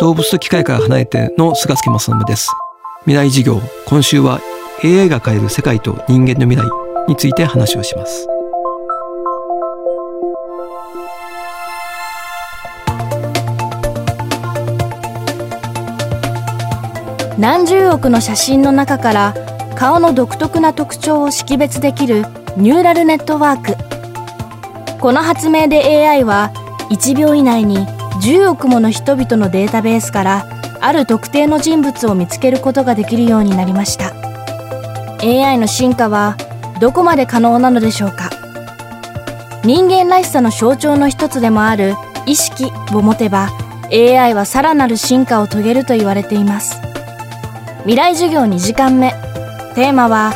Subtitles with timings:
[0.00, 2.50] 動物と機械から離れての菅助正信です。
[3.00, 4.40] 未来授業今週は
[4.82, 6.70] AI が変える世界と人間の未来
[7.06, 8.26] について話をします。
[17.38, 19.34] 何十億の写真の中から
[19.76, 22.24] 顔の独特な特徴を識別できる
[22.56, 24.98] ニューラルネットワーク。
[24.98, 26.52] この発明で AI は
[26.88, 27.86] 1秒以内に
[28.20, 30.46] 10億もの人々のデータベースから
[30.80, 34.12] ある特定の人物を見つけることができるようになりました。
[35.22, 36.36] AI の進化は
[36.80, 38.30] どこまで可能なのでしょうか。
[39.64, 41.94] 人間らしさの象徴の一つでもある
[42.26, 43.50] 意識を持てば
[43.92, 46.80] AI はさらなる進化を遂げると言われています。
[47.80, 49.12] 未来授業2時間目。
[49.74, 50.32] テーマは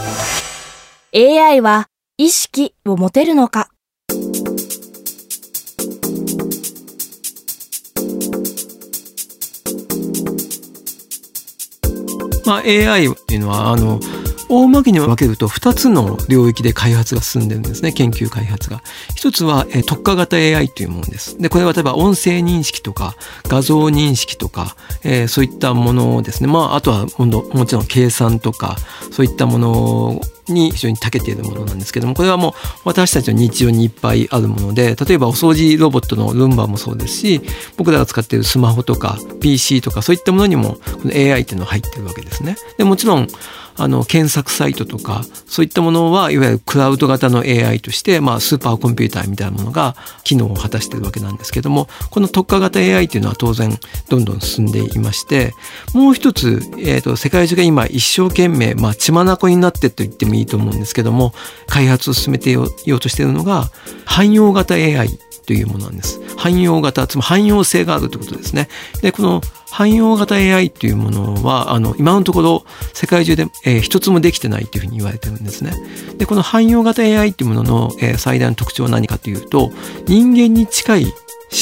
[1.14, 3.68] AI は意識を持てるのか。
[12.46, 13.98] まあ、AI っていうのはあの
[14.48, 18.82] 大まけに分けると2つの領域で開発が進んでるんですね研究開発が。
[19.14, 21.38] 一つは、特化型 AI というものです。
[21.38, 28.76] でこれは例えば音声認識とか画像認識とか、えー、そういったものですねまああとはもちろん計算とか
[29.10, 32.52] そういったものに非常に長けているものなんですけどもこれはもう
[32.84, 37.40] 私たちの日常にいっぱいあるもので例えばお掃除ロボットのルンバもそうですし
[37.76, 42.56] 僕らが使っているスマホとか PC とかそういったものにもこの AI っていうのが入ってるわけですね。
[42.76, 43.28] でもちろん
[43.76, 53.70] あの検索サイトとかそういったものはいわゆるクラウド型の AI として、まあ、スーパーコンピューターみたいなものが機能を果たしているわけなんですけどもこの特化型 AI っていうのは当然
[54.08, 55.54] どんどん進んでいまして
[55.92, 61.32] もう一つ、えと、世界中が今一生懸命、まあ、血眼になってと言ってもいいと思うんですけども
[61.66, 63.70] 開発を進めてようとしているのが
[64.04, 65.08] 汎用型 AI
[65.46, 66.20] というものなんです。
[66.36, 68.68] 汎用型、つまり汎用性があるということですね。
[69.02, 69.40] で、この
[69.70, 75.72] 汎用型 AI っていうものは、あの、今のところ世界中で、えー、一つもできてないというふうに言われてるんですね。
[76.16, 79.72] で、この汎用型 AI っていうものの、えー、最大の特徴は何かというと、
[80.06, 81.12] 人間に近い思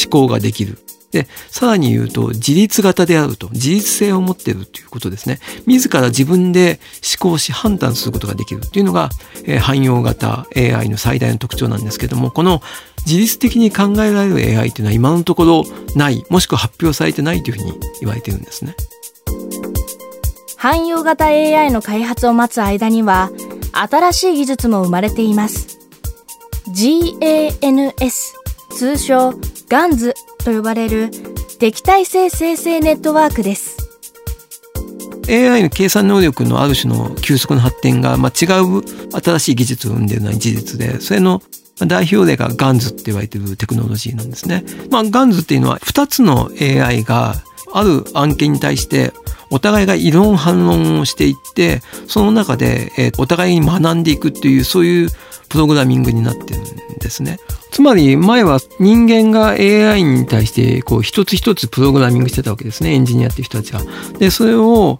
[0.09, 0.77] 考ができる。
[1.13, 5.39] で、さらに言うと、自立型であると、自立性を持っているということですね。
[5.67, 6.79] 自ら自分で
[7.19, 9.11] 思考し判断することができるというのが、
[9.45, 12.63] えー、汎用型 AI の最大の特徴なんですけども、この
[13.05, 15.63] 自律的に考えられる AI というのは今のところ
[15.95, 18.75] ない、もしくは発表されてないというふうに言われているんですね。
[20.57, 23.29] 汎用型 AI の開発を待つ間には、
[23.73, 25.79] 新しい技術も生まれています。
[26.69, 28.33] GANS、
[28.71, 29.29] 通称
[29.67, 30.13] GANS
[30.45, 31.11] と呼ばれる
[31.59, 33.77] 敵対性生成ネットワークです。
[35.27, 38.83] AI の計算能力のある種の急速な発展が、まあ、違う
[39.21, 41.41] 新しい技術を生んでいるのは事実で、それの
[41.79, 44.63] 代表例が GANS って言われてるテクノロジーなんですね。
[44.91, 47.35] まあ、GANS っていうのは2つの AI が
[47.73, 49.11] ある案件に対して
[49.49, 55.09] お互いが異論反論をしていってその中で、お互いに学んでいくっていうそういう
[55.49, 56.63] プログラミングになってるん
[56.99, 57.39] ですね。
[57.71, 63.81] つまり前は人間が AI に対してこう一つ一つプログラミングしてたわけですねエンジニアっていう人たちが。
[64.19, 64.99] でそれを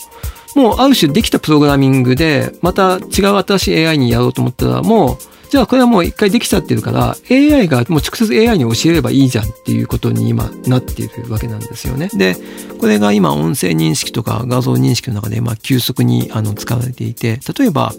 [0.55, 5.17] もうある種できたプログラミングでまた違う新しい AI にやろうと思ったらもう
[5.53, 12.09] じゃあこれはもう一回できちゃってるから AI がもう直接 AI に教えればいいじゃんっていうことに今なっているわけなんですよね。
[12.11, 12.35] で、
[12.79, 17.93] これが今音声認識とか画像認識の中でまあ急速にあの使われていて、例えば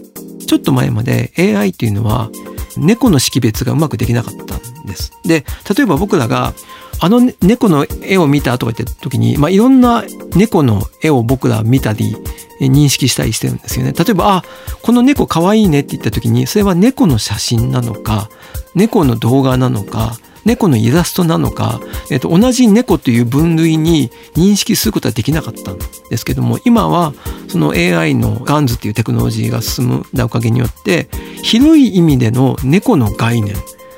[0.45, 2.29] ちょっと前まで AI っていうのは
[2.75, 5.13] 猫の識別がうまくできなかったんです。
[5.23, 6.53] で、例えば僕らが
[6.99, 10.03] あの猫の絵を見たとか言った時に、まあ、いろんな
[10.35, 12.17] 猫の絵を僕ら見たり
[12.59, 13.93] 認識したりしてるんですよね。
[13.93, 14.43] 例えば、あ、
[14.81, 18.29] この猫かわいいねって言った時に、それは猫の写真なのか、
[18.75, 25.79] 猫の動画なのか、猫のイラストなのか、えっと、同じ猫という分類に認識することはできなかったん
[26.09, 27.13] ですけども、今は
[27.47, 31.09] その AI の GANS っていうテクノロジーが進むおかげによって、
[31.41, 33.55] 広い意味での猫の概念、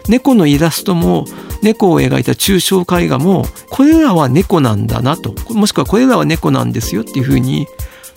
[0.08, 1.26] 猫のイラストも
[1.62, 7.68] 猫を描いた抽象絵画もこれらは猫なんだなともしくはこれらは猫なんですよっていうふうに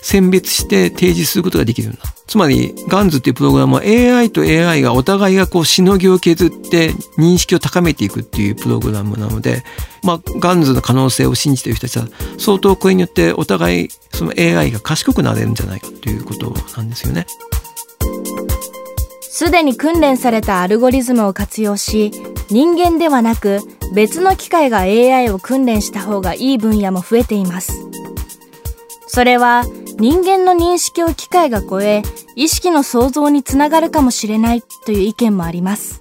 [0.02, 1.98] 選別して提示することができるんだ。
[2.26, 9.64] つまり、ガンズっていうプログラムは AI と AI がお互いがこうしのぎを削って認識を高めていくっていうプログラムなので、
[10.02, 12.06] まあ、ガンズの可能性を信じている人たちは
[12.38, 17.26] 相当これによってお互いその AI が賢くなれるんじゃないかということなんですよね。
[19.20, 22.12] すでに訓練されたアルゴリズムを活用し、
[22.50, 23.60] 人間ではなく
[23.94, 27.72] 別の機械が AI を訓練した方がいい分野も増えています。
[29.06, 29.64] それは
[30.00, 32.00] 人間の認識を機械が超え、
[32.34, 36.00] 意識の創造につながるかもしれないという意見もあります。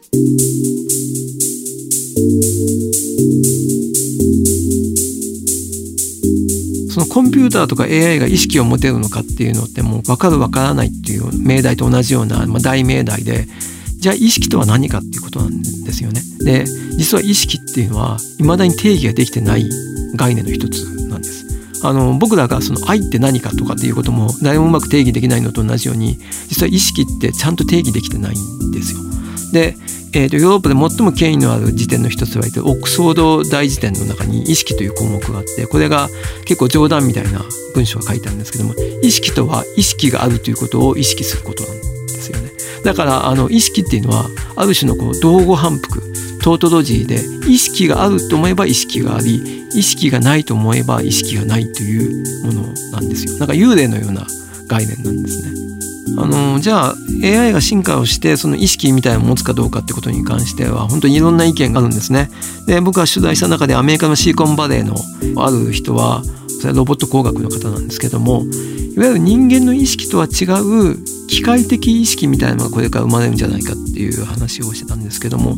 [6.89, 13.47] そのコンピューターとか AI が意識を持てるのかっていうのってもう分かる分からないっていう命題と同じような、まあ、大命題で
[13.97, 16.21] じゃあ意識とは何かっていうことなんですよね。
[16.39, 16.65] で
[16.97, 19.69] 実は意識っていうのは未だに定義ができてない
[20.15, 20.98] 概念の一つ。
[21.83, 26.17] あの僕らがその愛って何かとかっていうことも誰もうまく定義できないのと同じように
[26.47, 28.99] 実は意識ってちゃんと定義できてないんですよ。
[29.51, 29.75] で、
[30.13, 36.09] えーと、ヨーロッパで最も権威のある辞典の一つは言ってオックスフォード大辞典の中に意識という項目があってこれが
[36.45, 37.41] 結構冗談みたいな
[37.73, 38.73] 文章が書いてあるんですけども
[39.03, 42.49] 意識とは意識があるということを意識することなんですよね。
[42.83, 46.08] だからあの意識っていうのはある種のこう道後反復
[46.41, 53.37] トートロジーで意識があると思えば意識があり意識がないと思えば意識がないというものなんですよ。
[53.37, 54.25] なんか幽霊のような
[54.67, 55.59] 概念なんですね。
[56.17, 62.29] あのじゃあ AI が進化をしてその意識みたいなのを持つかどうかってことに関しては本当にいろんな意見があるんですね。
[62.65, 64.95] で僕が取材した中でアメリカのシーコンバレーの
[65.43, 66.23] ある人は
[66.59, 68.43] それはロボット工学の方なんですけども
[68.95, 70.97] いわゆる人間の意識とは違う
[71.27, 75.57] 機械的意識みたいなのがこれから生まれるんじゃないかっていう話をしてたんですけども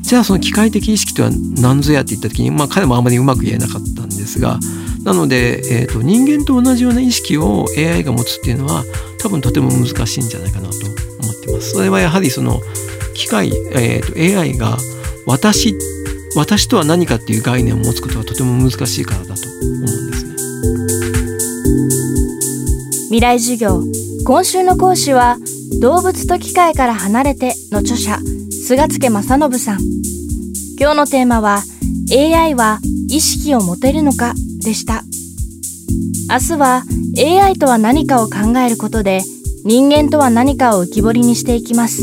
[0.00, 1.30] じゃあその機械的意識とは
[1.60, 4.58] 何ぞやって言った時に、まあ、彼もあまりうまく言えなかったんですが
[5.04, 8.84] なので、えーと、人間と同じような意識を AI が持つっていうのは
[9.20, 11.70] 多分とても難しいんじゃないかなと思ってます。
[11.72, 12.60] それはやはりその
[13.14, 14.76] 機械、えーと、AI が
[15.26, 15.74] 私
[16.36, 20.34] 私とは何かっていう概念を持つことはとても難しいからだと思うんですね。
[23.04, 23.82] 未来授業
[24.24, 25.38] 今週の講師は
[25.80, 28.18] 動物と機械から離れての著者
[28.68, 29.78] 菅助正信さん。
[30.78, 31.62] 今日のテーマは
[32.14, 35.04] AI は意識を持てるのかでした。
[36.28, 36.82] 明日は
[37.16, 39.22] AI とは何かを考えることで
[39.64, 42.02] 人間とは何かを浮き彫りにしていきます。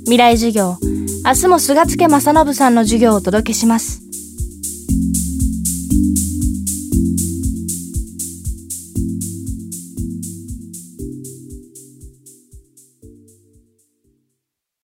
[0.00, 0.76] 未来授業。
[1.24, 4.07] 明日も菅助正信さんの授業をお届けします。